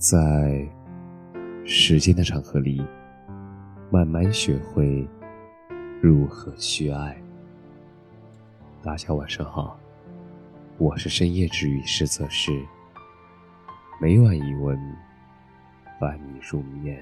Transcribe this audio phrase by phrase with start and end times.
[0.00, 0.66] 在
[1.66, 2.82] 时间的长河里，
[3.90, 5.06] 慢慢学会
[6.00, 7.14] 如何去爱。
[8.82, 9.78] 大家晚上好，
[10.78, 12.50] 我是深夜治愈师则是
[14.00, 14.74] 每晚一文
[16.00, 16.98] 伴你入眠。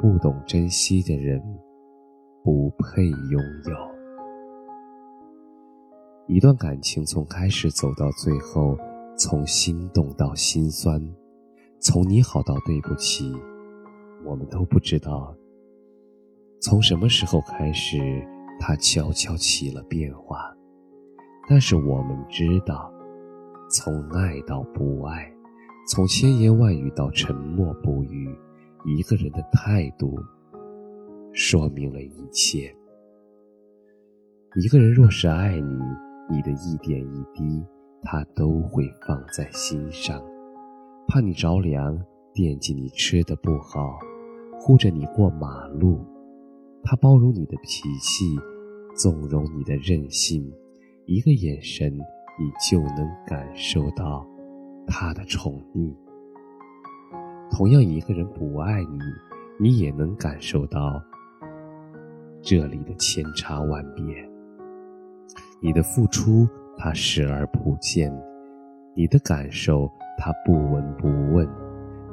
[0.00, 1.40] 不懂珍惜的人，
[2.42, 3.92] 不配拥有。
[6.26, 8.76] 一段感情从开始走到最后。
[9.16, 11.00] 从心动到心酸，
[11.80, 13.32] 从你好到对不起，
[14.24, 15.34] 我们都不知道。
[16.60, 17.98] 从什么时候开始，
[18.58, 20.54] 它悄悄起了变化。
[21.48, 22.92] 但是我们知道，
[23.68, 25.32] 从爱到不爱，
[25.88, 28.34] 从千言万语到沉默不语，
[28.84, 30.18] 一个人的态度
[31.32, 32.74] 说明了一切。
[34.56, 35.78] 一个人若是爱你，
[36.30, 37.64] 你的一点一滴。
[38.04, 40.20] 他都会放在心上，
[41.06, 41.98] 怕你着凉，
[42.34, 43.98] 惦记你吃的不好，
[44.58, 46.04] 护着你过马路。
[46.82, 48.36] 他包容你的脾气，
[48.96, 50.52] 纵容你的任性，
[51.06, 54.26] 一个眼神，你就能感受到
[54.86, 55.94] 他的宠溺。
[57.52, 58.98] 同样，一个人不爱你，
[59.60, 61.00] 你也能感受到
[62.40, 64.04] 这里的千差万别。
[65.60, 66.48] 你的付出。
[66.76, 68.12] 他视而不见，
[68.94, 71.48] 你的感受他不闻不问，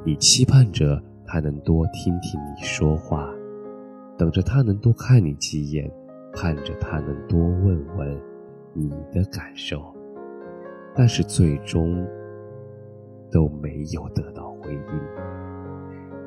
[0.04, 3.28] 你期盼着他能多听听你说话，
[4.16, 5.90] 等着他能多看你几眼，
[6.34, 8.20] 盼着他能多问问
[8.72, 9.94] 你的感受，
[10.94, 12.06] 但是最终
[13.30, 14.80] 都没有得到回应。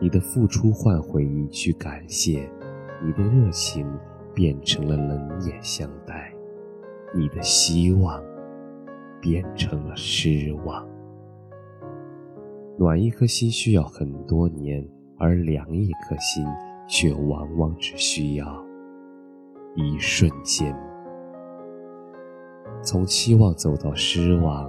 [0.01, 2.49] 你的付出换回一句感谢，
[3.03, 3.87] 你的热情
[4.33, 6.22] 变成了冷眼相待。
[7.13, 8.21] 你的希望
[9.21, 10.87] 变成了失望。
[12.77, 14.83] 暖一颗心需要很多年，
[15.17, 16.45] 而凉一颗心
[16.87, 18.65] 却往往只需要
[19.75, 20.75] 一瞬间。
[22.81, 24.67] 从期望走到失望，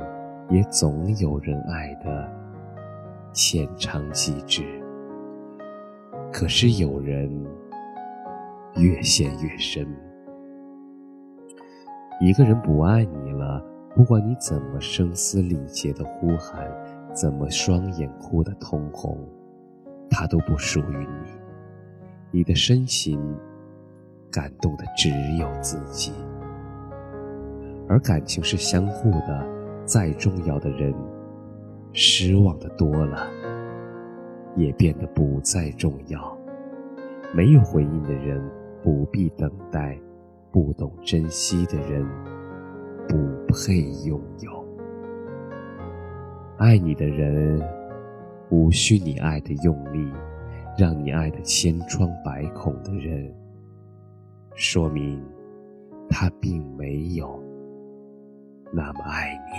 [0.51, 2.31] 也总有人爱的
[3.33, 4.63] 浅尝即止。
[6.31, 7.31] 可是有人
[8.77, 9.87] 越陷越深。
[12.21, 13.63] 一个人不爱你了，
[13.95, 16.67] 不管你怎么声嘶力竭的呼喊，
[17.13, 19.19] 怎么双眼哭得通红，
[20.09, 21.31] 他都不属于你。
[22.31, 23.21] 你的深情
[24.31, 26.13] 感动的只有自己，
[27.89, 29.47] 而感情是相互的，
[29.85, 30.95] 再重要的人，
[31.93, 33.29] 失望的多了，
[34.57, 36.37] 也变得不再重要。
[37.35, 38.43] 没有回应的人，
[38.83, 39.99] 不必等待。
[40.55, 42.07] 不懂珍惜的人，
[43.09, 43.17] 不
[43.53, 44.65] 配拥有。
[46.59, 47.61] 爱你的人，
[48.51, 50.09] 无需你爱的用力，
[50.79, 53.35] 让你爱的千疮百孔的人，
[54.55, 55.21] 说明
[56.09, 57.43] 他并没有
[58.73, 59.55] 那么爱你。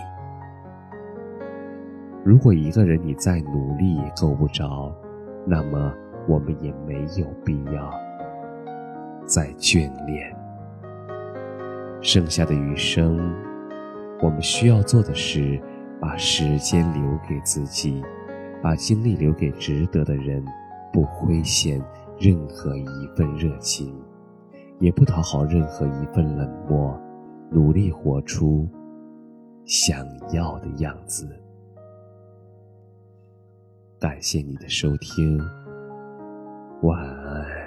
[2.23, 4.95] 如果一个人你再努力也够不着，
[5.45, 5.94] 那么
[6.25, 7.91] 我们也没有必要
[9.25, 10.33] 再眷恋。
[12.06, 13.18] 剩下的余生，
[14.22, 15.60] 我们需要做的是，
[16.00, 18.00] 把时间留给自己，
[18.62, 20.46] 把精力留给值得的人，
[20.94, 21.84] 不亏欠
[22.20, 23.92] 任何一份热情，
[24.80, 26.96] 也不讨好任何一份冷漠，
[27.50, 28.70] 努力活出
[29.66, 31.28] 想要的样子。
[34.00, 35.40] 感谢你的收听，
[36.84, 37.65] 晚安。